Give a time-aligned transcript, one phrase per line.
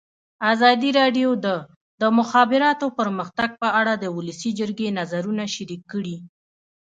[0.51, 1.47] ازادي راډیو د
[2.01, 6.17] د مخابراتو پرمختګ په اړه د ولسي جرګې نظرونه شریک کړي.